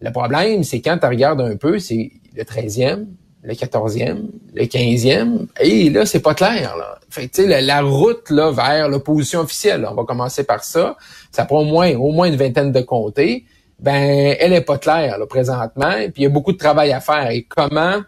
Le 0.00 0.12
problème, 0.12 0.62
c'est 0.62 0.80
quand 0.80 0.96
tu 0.98 1.06
regardes 1.06 1.40
un 1.40 1.56
peu, 1.56 1.80
c'est 1.80 2.12
le 2.34 2.44
treizième, 2.44 3.08
le 3.48 3.54
14e, 3.54 4.26
le 4.54 4.64
15e, 4.64 5.46
et 5.58 5.88
là, 5.88 6.04
c'est 6.04 6.20
pas 6.20 6.34
clair. 6.34 6.76
Là. 6.76 6.98
Fait 7.08 7.28
tu 7.28 7.48
sais, 7.48 7.62
la, 7.62 7.80
route 7.80 8.28
là, 8.28 8.50
vers 8.50 8.90
l'opposition 8.90 9.40
officielle, 9.40 9.88
on 9.90 9.94
va 9.94 10.04
commencer 10.04 10.44
par 10.44 10.62
ça, 10.62 10.98
ça 11.32 11.46
prend 11.46 11.60
au 11.60 11.64
moins, 11.64 11.94
au 11.96 12.12
moins 12.12 12.28
une 12.28 12.36
vingtaine 12.36 12.72
de 12.72 12.80
comtés, 12.82 13.46
ben, 13.80 14.36
elle 14.38 14.52
est 14.52 14.60
pas 14.60 14.76
claire 14.76 15.18
là, 15.18 15.26
présentement, 15.26 15.94
puis 16.12 16.12
il 16.18 16.22
y 16.24 16.26
a 16.26 16.28
beaucoup 16.28 16.52
de 16.52 16.58
travail 16.58 16.92
à 16.92 17.00
faire. 17.00 17.30
Et 17.30 17.44
comment 17.44 18.02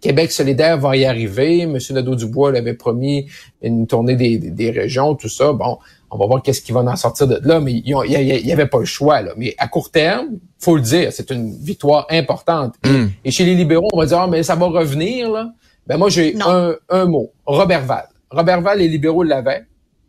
Québec 0.00 0.32
solidaire 0.32 0.78
va 0.78 0.96
y 0.96 1.04
arriver? 1.04 1.60
M. 1.60 1.76
Nadeau-Dubois 1.90 2.52
l'avait 2.52 2.74
promis 2.74 3.26
une 3.60 3.86
tournée 3.86 4.16
des, 4.16 4.38
des, 4.38 4.70
régions, 4.70 5.16
tout 5.16 5.28
ça. 5.28 5.52
Bon, 5.52 5.78
on 6.10 6.18
va 6.18 6.26
voir 6.26 6.42
qu'est-ce 6.42 6.62
qui 6.62 6.72
va 6.72 6.80
en 6.80 6.96
sortir 6.96 7.26
de 7.26 7.40
là, 7.42 7.60
mais 7.60 7.72
il 7.72 7.84
n'y 7.84 8.52
avait 8.52 8.66
pas 8.66 8.78
le 8.78 8.84
choix. 8.84 9.22
Là. 9.22 9.32
Mais 9.36 9.54
à 9.58 9.68
court 9.68 9.90
terme, 9.90 10.38
faut 10.58 10.76
le 10.76 10.82
dire, 10.82 11.12
c'est 11.12 11.30
une 11.30 11.56
victoire 11.56 12.06
importante. 12.10 12.74
Hmm. 12.84 13.06
Et, 13.24 13.30
chez 13.30 13.44
les 13.44 13.54
libéraux, 13.54 13.88
on 13.92 13.98
va 13.98 14.06
dire, 14.06 14.18
ah, 14.18 14.26
mais 14.26 14.42
ça 14.42 14.54
va 14.54 14.66
revenir. 14.66 15.30
Là. 15.30 15.52
Ben 15.86 15.96
moi, 15.96 16.08
j'ai 16.08 16.36
un, 16.40 16.74
un 16.88 17.04
mot, 17.06 17.32
Robert 17.44 17.84
Val. 17.84 18.08
Robert 18.30 18.60
Val, 18.60 18.78
les 18.78 18.88
libéraux 18.88 19.22
l'avaient. 19.22 19.64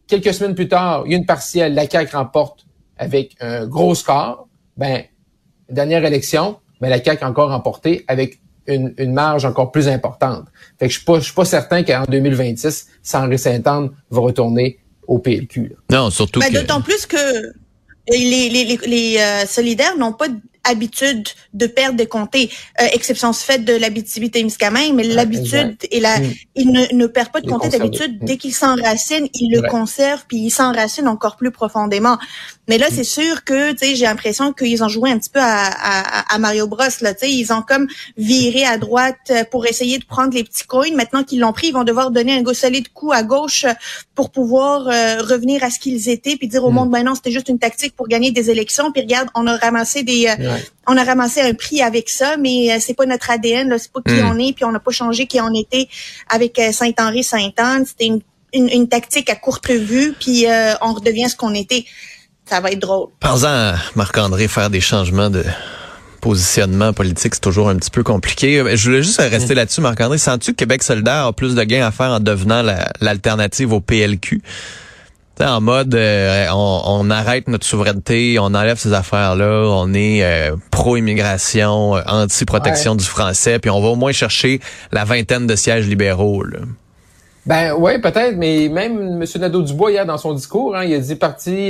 Quelques 0.08 0.34
semaines 0.34 0.56
plus 0.56 0.68
tard, 0.68 1.04
il 1.06 1.12
y 1.12 1.16
a 1.16 1.18
une 1.18 1.26
partielle, 1.26 1.74
la 1.74 1.90
CAQ 1.90 2.16
remporte 2.16 2.66
avec 2.98 3.36
un 3.42 3.68
gros 3.68 3.94
score. 3.94 4.48
Ben, 4.78 5.04
dernière 5.70 6.06
élection, 6.06 6.58
ben, 6.80 6.90
la 6.90 7.04
CAQ 7.04 7.24
a 7.24 7.30
encore 7.30 7.50
remporté 7.50 8.06
avec 8.08 8.40
une, 8.68 8.94
une, 8.98 9.14
marge 9.14 9.46
encore 9.46 9.72
plus 9.72 9.88
importante. 9.88 10.46
Fait 10.78 10.88
que 10.88 10.94
je 10.94 10.98
suis 10.98 11.06
pas, 11.06 11.20
je 11.20 11.26
suis 11.26 11.34
pas 11.34 11.46
certain 11.46 11.84
qu'en 11.84 12.04
2026, 12.04 12.88
Henri 13.14 13.40
Saint-Anne 13.40 13.92
va 14.10 14.22
retourner 14.22 14.80
au 15.08 15.20
PLQ. 15.20 15.76
Non, 15.92 16.10
surtout 16.10 16.40
ben, 16.40 16.52
D'autant 16.52 16.82
plus 16.82 17.06
que 17.06 17.18
les, 18.10 18.50
les, 18.50 18.66
les, 18.66 18.80
les 18.86 19.18
euh, 19.18 19.46
solidaires 19.46 19.98
n'ont 19.98 20.14
pas 20.14 20.28
habitude 20.64 21.28
de 21.54 21.66
perdre 21.66 21.96
des 21.96 22.08
comtés, 22.08 22.50
euh, 22.82 22.86
exception 22.92 23.34
faite 23.34 23.66
de 23.66 23.74
l'Abitibi-Témiscamingue, 23.74 24.94
mais 24.94 25.04
l'habitude 25.04 25.78
et 25.92 26.00
la, 26.00 26.20
mm. 26.20 26.34
il 26.56 26.72
ne, 26.72 26.94
ne 26.94 27.08
perd 27.08 27.32
pas 27.32 27.42
de 27.42 27.50
comté 27.50 27.70
d'habitude. 27.70 28.20
Dès 28.22 28.38
qu'il 28.38 28.54
s'enracine, 28.54 29.28
il 29.34 29.56
le 29.56 29.68
conserve 29.70 30.26
puis 30.28 30.38
il 30.38 30.50
s'enracine 30.50 31.08
encore 31.08 31.38
plus 31.38 31.52
profondément. 31.52 32.18
Mais 32.68 32.78
là, 32.78 32.88
mm. 32.90 32.94
c'est 32.94 33.04
sûr 33.04 33.44
que, 33.44 33.72
tu 33.72 33.78
sais, 33.78 33.96
j'ai 33.96 34.06
l'impression 34.06 34.52
qu'ils 34.52 34.84
ont 34.84 34.90
joué 34.90 35.10
un 35.10 35.18
petit 35.18 35.30
peu 35.30 35.40
à, 35.40 35.68
à, 35.68 36.36
à 36.36 36.38
Mario 36.38 36.68
Bros. 36.68 36.84
Là, 37.02 37.14
tu 37.14 37.20
sais, 37.20 37.32
ils 37.32 37.54
ont 37.54 37.62
comme 37.62 37.88
viré 38.18 38.66
à 38.66 38.78
droite 38.78 39.32
pour 39.52 39.66
essayer 39.68 40.00
de 40.00 40.06
prendre 40.06 40.34
les 40.34 40.44
petits 40.44 40.66
coins. 40.66 40.94
Maintenant 40.94 41.24
qu'ils 41.24 41.40
l'ont 41.40 41.54
pris, 41.54 41.68
ils 41.68 41.74
vont 41.74 41.86
devoir 41.86 42.12
donner 42.12 42.34
un 42.34 42.54
solide 42.54 42.90
coup 42.90 43.12
à 43.12 43.24
gauche 43.24 43.66
pour 44.18 44.32
pouvoir 44.32 44.88
euh, 44.88 45.22
revenir 45.22 45.64
à 45.64 45.70
ce 45.70 45.78
qu'ils 45.78 46.10
étaient 46.10 46.38
puis 46.38 46.48
dire 46.48 46.66
au 46.66 46.72
mm. 46.72 46.74
monde, 46.74 46.90
ben 46.90 47.04
non, 47.04 47.14
c'était 47.14 47.32
juste 47.32 47.50
une 47.50 47.60
tactique 47.60 47.96
pour 47.96 48.08
gagner 48.08 48.32
des 48.32 48.50
élections. 48.50 48.92
Puis 48.92 49.04
regarde, 49.04 49.30
on 49.36 49.46
a 49.46 49.56
ramassé 49.56 50.02
des, 50.02 50.26
euh, 50.28 50.58
on 50.88 50.98
a 50.98 51.04
ramassé 51.04 51.42
un 51.42 51.54
prix 51.54 51.84
avec 51.84 52.10
ça, 52.10 52.36
mais 52.36 52.72
euh, 52.72 52.78
c'est 52.80 52.96
pas 52.96 53.06
notre 53.06 53.30
ADN, 53.30 53.70
là, 53.70 53.78
c'est 53.78 53.92
pas 53.92 54.00
qui 54.04 54.16
hmm. 54.16 54.32
on 54.32 54.40
est, 54.40 54.54
puis 54.54 54.66
on 54.66 54.72
n'a 54.72 54.80
pas 54.80 54.92
changé 54.92 55.28
qui 55.28 55.40
on 55.40 55.54
était 55.54 55.88
avec 56.30 56.58
euh, 56.58 56.72
Saint-Henri-Sainte-Anne. 56.72 57.86
C'était 57.86 58.08
une, 58.08 58.22
une, 58.54 58.90
tactique 58.90 59.30
à 59.30 59.36
courte 59.36 59.70
vue, 59.70 60.16
puis 60.20 60.48
euh, 60.48 60.74
on 60.82 60.94
redevient 60.94 61.30
ce 61.30 61.36
qu'on 61.36 61.54
était. 61.54 61.86
Ça 62.46 62.60
va 62.60 62.72
être 62.72 62.80
drôle. 62.80 63.10
Par 63.20 63.38
Marc-André, 63.96 64.48
faire 64.48 64.72
des 64.72 64.82
changements 64.82 65.30
de 65.30 65.44
positionnement 66.20 66.94
politique, 66.94 67.36
c'est 67.36 67.42
toujours 67.42 67.70
un 67.70 67.76
petit 67.76 67.92
peu 67.92 68.04
compliqué. 68.04 68.64
Je 68.76 68.90
voulais 68.90 69.04
juste 69.04 69.20
rester 69.20 69.56
là-dessus, 69.56 69.82
Marc-André. 69.82 70.18
Sens-tu 70.18 70.52
que 70.52 70.58
Québec 70.58 70.84
solidaire 70.84 71.26
a 71.26 71.34
plus 71.34 71.56
de 71.56 71.64
gains 71.64 71.86
à 71.86 71.92
faire 71.92 72.12
en 72.12 72.20
devenant 72.20 72.64
l'alternative 73.02 73.74
au 73.74 73.82
PLQ? 73.82 74.42
en 75.46 75.62
mode, 75.62 75.94
euh, 75.94 76.48
on, 76.52 76.82
on, 76.86 77.10
arrête 77.10 77.48
notre 77.48 77.66
souveraineté, 77.66 78.38
on 78.40 78.46
enlève 78.46 78.78
ces 78.78 78.94
affaires-là, 78.94 79.68
on 79.70 79.94
est 79.94 80.24
euh, 80.24 80.56
pro-immigration, 80.72 81.98
euh, 81.98 82.02
anti-protection 82.08 82.96
du 82.96 83.06
français, 83.06 83.60
puis 83.60 83.70
on 83.70 83.82
va 83.82 83.90
au 83.90 83.96
moins 83.96 84.12
chercher 84.12 84.60
la 84.92 85.06
vingtaine 85.06 85.46
de 85.46 85.56
sièges 85.56 85.88
libéraux. 85.88 86.44
Là. 86.44 86.60
Ben 87.48 87.74
oui, 87.78 87.98
peut-être, 88.00 88.36
mais 88.36 88.68
même 88.68 89.22
M. 89.22 89.26
Nadeau-Dubois, 89.40 89.92
hier, 89.92 90.06
dans 90.06 90.18
son 90.18 90.34
discours, 90.34 90.76
hein, 90.76 90.84
il 90.84 90.94
a 90.94 91.00
dit 91.00 91.16
parti, 91.16 91.70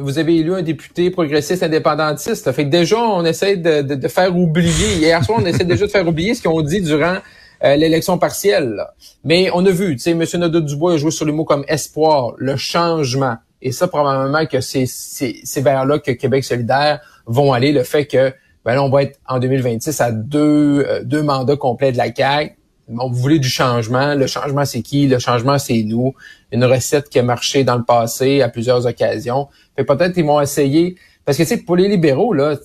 vous 0.00 0.18
avez 0.18 0.36
élu 0.36 0.54
un 0.54 0.62
député 0.62 1.10
progressiste 1.10 1.64
indépendantiste. 1.64 2.52
Fait 2.52 2.64
que 2.64 2.70
déjà, 2.70 2.98
on 2.98 3.24
essaie 3.24 3.56
de, 3.56 3.82
de, 3.82 3.96
de 3.96 4.08
faire 4.08 4.36
oublier. 4.36 4.98
Hier 4.98 5.24
soir, 5.24 5.40
on 5.42 5.44
essaie 5.44 5.64
déjà 5.64 5.86
de 5.86 5.90
faire 5.90 6.06
oublier 6.06 6.34
ce 6.34 6.42
qu'ils 6.42 6.52
ont 6.52 6.62
dit 6.62 6.80
durant 6.80 7.16
euh, 7.64 7.76
l'élection 7.76 8.18
partielle. 8.18 8.84
Mais 9.22 9.48
on 9.54 9.64
a 9.64 9.70
vu, 9.70 9.94
tu 9.94 10.02
sais, 10.02 10.10
M. 10.10 10.24
Nadeau-Dubois 10.34 10.94
a 10.94 10.96
joué 10.96 11.12
sur 11.12 11.24
les 11.24 11.32
mots 11.32 11.44
comme 11.44 11.64
espoir, 11.68 12.32
le 12.38 12.56
changement. 12.56 13.36
Et 13.60 13.70
ça, 13.70 13.86
probablement 13.86 14.46
que 14.46 14.60
c'est, 14.60 14.86
c'est, 14.86 15.60
vers 15.60 15.84
là 15.84 16.00
que 16.00 16.10
Québec 16.10 16.42
solidaire 16.42 17.00
vont 17.26 17.52
aller, 17.52 17.70
le 17.70 17.84
fait 17.84 18.06
que 18.06 18.32
ben 18.64 18.74
là, 18.74 18.82
on 18.82 18.90
va 18.90 19.04
être 19.04 19.18
en 19.28 19.38
2026 19.38 20.00
à 20.00 20.10
deux, 20.10 20.84
euh, 20.88 21.04
deux 21.04 21.22
mandats 21.22 21.56
complets 21.56 21.92
de 21.92 21.98
la 21.98 22.12
CAQ. 22.12 22.56
Bon, 22.92 23.08
vous 23.10 23.18
voulez 23.18 23.38
du 23.38 23.48
changement. 23.48 24.14
Le 24.14 24.26
changement, 24.26 24.64
c'est 24.64 24.82
qui? 24.82 25.06
Le 25.06 25.18
changement, 25.18 25.58
c'est 25.58 25.82
nous. 25.82 26.14
Une 26.52 26.64
recette 26.64 27.08
qui 27.08 27.18
a 27.18 27.22
marché 27.22 27.64
dans 27.64 27.76
le 27.76 27.84
passé 27.84 28.42
à 28.42 28.48
plusieurs 28.48 28.86
occasions. 28.86 29.48
peut-être 29.76 30.16
ils 30.16 30.24
vont 30.24 30.40
essayer. 30.40 30.96
Parce 31.24 31.38
que, 31.38 31.42
tu 31.42 31.50
sais, 31.50 31.56
pour 31.58 31.76
les 31.76 31.88
libéraux, 31.88 32.32
là, 32.32 32.56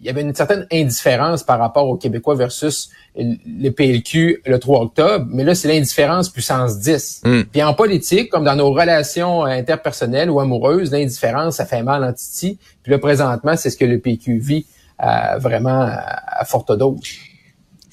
il 0.00 0.06
y 0.06 0.10
avait 0.10 0.22
une 0.22 0.34
certaine 0.34 0.66
indifférence 0.72 1.42
par 1.42 1.58
rapport 1.58 1.88
aux 1.88 1.96
Québécois 1.96 2.34
versus 2.34 2.90
le 3.16 3.70
PLQ 3.70 4.42
le 4.44 4.58
3 4.58 4.80
octobre, 4.82 5.26
mais 5.30 5.42
là, 5.42 5.54
c'est 5.54 5.68
l'indifférence 5.68 6.28
puissance 6.28 6.78
10. 6.78 7.22
Hmm. 7.24 7.42
Puis 7.50 7.62
en 7.62 7.74
politique, 7.74 8.30
comme 8.30 8.44
dans 8.44 8.56
nos 8.56 8.72
relations 8.72 9.44
interpersonnelles 9.44 10.30
ou 10.30 10.38
amoureuses, 10.38 10.92
l'indifférence, 10.92 11.56
ça 11.56 11.66
fait 11.66 11.82
mal 11.82 12.04
en 12.04 12.12
titi. 12.12 12.58
Puis 12.82 12.92
là, 12.92 12.98
présentement, 12.98 13.56
c'est 13.56 13.70
ce 13.70 13.76
que 13.76 13.84
le 13.84 13.98
PQ 13.98 14.38
vit 14.38 14.66
euh, 15.02 15.38
vraiment 15.38 15.88
à 15.88 16.44
forte 16.44 16.76
dose. 16.76 17.00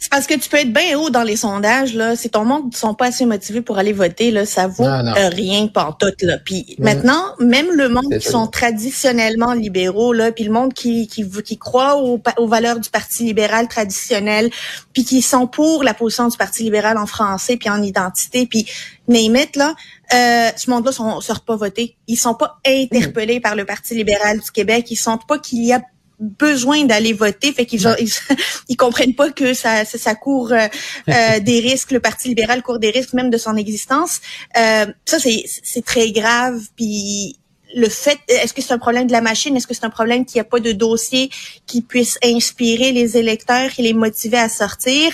C'est 0.04 0.10
parce 0.10 0.28
que 0.28 0.34
tu 0.34 0.50
peux 0.50 0.58
être 0.58 0.74
bien 0.74 1.00
haut 1.00 1.10
dans 1.10 1.24
les 1.24 1.38
sondages 1.38 1.94
là, 1.94 2.18
si 2.18 2.30
ton 2.30 2.44
monde 2.44 2.74
ne 2.74 2.76
sont 2.76 2.94
pas 2.94 3.06
assez 3.06 3.26
motivés 3.26 3.62
pour 3.62 3.78
aller 3.78 3.94
voter 3.94 4.32
là, 4.32 4.46
ça 4.46 4.68
vaut 4.68 4.84
rien 4.84 5.68
pour 5.68 5.98
tout 5.98 6.12
là. 6.24 6.40
Puis 6.44 6.76
mm. 6.78 6.84
maintenant, 6.84 7.24
même 7.40 7.68
le 7.72 7.88
monde 7.88 8.14
qui 8.20 8.28
sont 8.28 8.48
traditionnellement 8.48 9.54
libéraux 9.54 10.12
là, 10.12 10.34
puis 10.34 10.44
le 10.44 10.52
monde 10.52 10.74
qui 10.74 11.08
qui 11.08 11.26
qui 11.30 11.58
croit 11.58 11.96
aux, 12.04 12.22
aux 12.36 12.48
valeurs 12.48 12.82
du 12.82 12.90
Parti 12.90 13.24
libéral 13.24 13.70
traditionnel, 13.70 14.50
puis 14.92 15.06
qui 15.06 15.22
sont 15.22 15.48
pour 15.48 15.86
la 15.86 15.94
position 15.94 16.28
du 16.28 16.36
Parti 16.36 16.64
libéral 16.64 16.98
en 16.98 17.06
français 17.06 17.56
puis 17.56 17.70
en 17.70 17.82
identité, 17.82 18.46
puis 18.46 18.68
name 19.08 19.38
là, 19.56 19.74
euh, 20.14 20.50
ce 20.58 20.70
monde-là 20.70 20.92
ne 20.92 21.22
sort 21.22 21.42
pas 21.46 21.56
voter. 21.56 21.96
Ils 22.08 22.18
sont 22.18 22.34
pas 22.34 22.60
interpellés 22.66 23.40
par 23.40 23.56
le 23.56 23.64
Parti 23.64 23.96
libéral 23.96 24.40
du 24.40 24.52
Québec. 24.52 24.92
Ils 24.92 24.98
sentent 24.98 25.26
pas 25.28 25.40
qu'il 25.40 25.64
y 25.64 25.72
a 25.72 25.82
besoin 26.24 26.86
d'aller 26.86 27.14
voter, 27.14 27.52
fait 27.52 27.66
qu'ils 27.66 27.82
ils, 28.00 28.12
ils, 28.70 28.78
comprennent 28.78 29.16
pas 29.16 29.30
que 29.30 29.54
ça 29.54 29.86
ça, 29.86 30.16
court 30.16 30.52
euh, 30.52 30.68
euh, 31.10 31.40
des 31.42 31.60
risques, 31.60 31.92
le 31.92 32.00
Parti 32.00 32.30
libéral 32.30 32.64
court 32.64 32.80
des 32.80 32.90
risques 32.90 33.14
même 33.14 33.30
de 33.30 33.38
son 33.38 33.56
existence. 33.58 34.22
Euh, 34.58 34.86
ça 35.06 35.20
c'est 35.20 35.44
c'est 35.64 35.86
très 35.86 36.12
grave. 36.12 36.60
Puis 36.76 37.38
le 37.76 37.90
fait, 37.90 38.20
est-ce 38.28 38.54
que 38.54 38.62
c'est 38.62 38.74
un 38.74 38.80
problème 38.80 39.08
de 39.08 39.12
la 39.12 39.22
machine, 39.22 39.56
est-ce 39.58 39.68
que 39.68 39.74
c'est 39.74 39.86
un 39.86 39.90
problème 39.90 40.26
qu'il 40.26 40.36
n'y 40.36 40.42
a 40.42 40.46
pas 40.46 40.60
de 40.60 40.72
dossier 40.72 41.30
qui 41.66 41.82
puisse 41.82 42.20
inspirer 42.24 42.92
les 42.92 43.18
électeurs 43.18 43.70
et 43.78 43.82
les 43.82 43.94
motiver 43.94 44.38
à 44.38 44.50
sortir? 44.50 45.12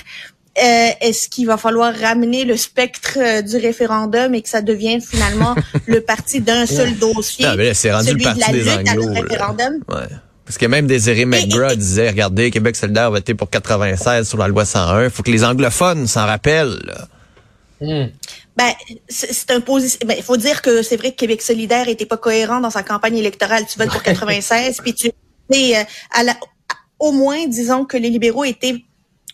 Euh, 0.62 0.90
est-ce 1.00 1.30
qu'il 1.30 1.48
va 1.48 1.56
falloir 1.58 1.96
ramener 1.96 2.44
le 2.44 2.58
spectre 2.58 3.42
du 3.44 3.56
référendum 3.56 4.36
et 4.36 4.42
que 4.42 4.50
ça 4.50 4.62
devienne 4.62 5.00
finalement 5.00 5.56
le 5.88 6.02
parti 6.02 6.42
d'un 6.42 6.66
seul 6.66 6.98
dossier, 6.98 7.46
ah, 7.46 7.56
c'est 7.74 7.94
rendu 7.94 8.10
celui 8.10 8.26
le 8.26 8.30
parti 8.30 8.52
de 8.52 8.58
la 8.58 8.76
lutte 8.76 8.90
à 8.90 8.96
le 8.96 9.22
référendum? 9.22 9.80
Ouais. 9.88 10.08
Parce 10.50 10.58
que 10.58 10.66
même 10.66 10.88
Désiré 10.88 11.26
McGrath 11.26 11.78
disait, 11.78 12.10
regardez, 12.10 12.50
Québec 12.50 12.76
solidaire 12.76 13.06
a 13.06 13.10
voté 13.12 13.36
pour 13.36 13.52
96 13.52 14.28
sur 14.28 14.40
la 14.40 14.48
loi 14.48 14.66
101. 14.66 15.04
Il 15.04 15.10
faut 15.12 15.22
que 15.22 15.30
les 15.30 15.44
anglophones 15.44 16.08
s'en 16.08 16.26
rappellent. 16.26 16.92
Hmm. 17.80 18.06
Ben, 18.58 18.72
c'est 19.08 19.52
un 19.52 19.62
position. 19.62 20.00
Ben, 20.08 20.16
il 20.18 20.24
faut 20.24 20.38
dire 20.38 20.64
que 20.64 20.82
c'est 20.82 20.98
vrai 20.98 21.12
que 21.12 21.18
Québec 21.18 21.44
solidaire 21.44 21.88
était 21.88 22.08
pas 22.08 22.18
cohérent 22.18 22.62
dans 22.62 22.72
sa 22.72 22.82
campagne 22.82 23.18
électorale. 23.18 23.68
Tu 23.72 23.78
votes 23.78 23.92
pour 23.92 24.02
96, 24.02 24.80
puis 24.82 24.96
tu 24.96 25.10
euh, 25.10 25.84
à 26.16 26.24
la, 26.24 26.34
au 26.98 27.12
moins, 27.12 27.46
disons 27.46 27.86
que 27.86 27.98
les 27.98 28.10
libéraux 28.10 28.44
étaient 28.44 28.84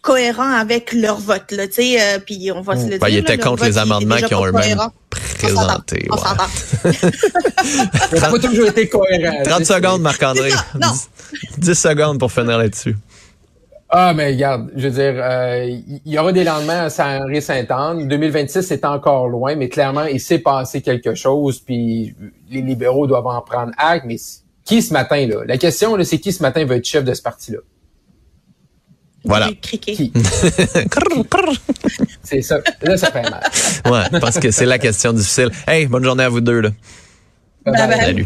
cohérents 0.02 0.52
avec 0.52 0.92
leur 0.92 1.18
vote. 1.18 1.50
Là, 1.52 1.64
euh, 1.64 2.20
puis 2.20 2.52
on 2.54 2.60
va 2.60 2.76
se 2.76 2.88
le 2.88 2.98
ben, 2.98 3.08
dire. 3.08 3.08
Ils 3.08 3.18
étaient 3.20 3.38
contre 3.38 3.64
les 3.64 3.78
amendements 3.78 4.18
qui 4.18 4.36
ont 4.36 4.46
eux-mêmes 4.46 4.82
présenté. 5.46 6.08
On 6.12 6.18
s'entend. 6.18 6.48
Ça 8.12 8.20
n'a 8.20 8.30
pas 8.30 8.40
toujours 8.40 8.68
été 8.68 8.88
cohérent. 8.88 9.44
30 9.44 9.66
secondes, 9.66 10.02
Marc-André. 10.02 10.52
Non. 10.80 10.90
10, 11.58 11.74
secondes 11.74 12.20
pour 12.20 12.32
finir 12.32 12.58
là-dessus. 12.58 12.96
Ah, 13.90 14.14
mais 14.14 14.32
regarde, 14.32 14.72
je 14.76 14.88
veux 14.88 14.94
dire, 14.94 15.14
euh, 15.24 15.66
il 15.68 16.12
y 16.12 16.18
aura 16.18 16.32
des 16.32 16.44
lendemains 16.44 16.86
à 16.86 16.90
Saint-Henri-Saint-Anne. 16.90 18.08
2026, 18.08 18.64
c'est 18.64 18.84
encore 18.84 19.28
loin, 19.28 19.56
mais 19.56 19.70
clairement, 19.70 20.06
il 20.06 20.20
s'est 20.20 20.40
passé 20.40 20.82
quelque 20.82 21.16
chose, 21.16 21.60
puis 21.60 22.16
les 22.50 22.62
libéraux 22.62 23.08
doivent 23.08 23.28
en 23.28 23.42
prendre 23.42 23.72
acte. 23.78 24.06
Mais 24.08 24.18
qui 24.66 24.82
ce 24.82 24.92
matin, 24.92 25.28
là? 25.28 25.44
La 25.46 25.58
question, 25.58 25.96
c'est 26.04 26.20
qui 26.20 26.34
ce 26.34 26.42
matin 26.42 26.66
veut 26.66 26.78
être 26.78 26.86
chef 26.86 27.04
de 27.04 27.14
ce 27.14 27.22
parti-là? 27.22 27.60
Voilà. 29.26 29.50
c'est 32.24 32.42
ça. 32.42 32.60
Là, 32.82 32.98
ça 32.98 33.12
fait 33.12 33.24
mal. 33.24 33.42
Ouais, 33.86 34.20
parce 34.20 34.40
que 34.40 34.52
c'est 34.52 34.66
la 34.66 34.78
question 34.78 35.14
difficile. 35.14 35.50
Hey, 35.68 35.88
bonne 35.88 36.04
journée 36.04 36.24
à 36.24 36.30
vous 36.30 36.42
deux, 36.42 36.62
là. 36.62 36.70
Bye 37.66 37.88
bye. 37.88 37.98
Salut. 37.98 38.24